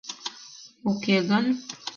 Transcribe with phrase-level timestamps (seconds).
[0.89, 1.45] Уке гын?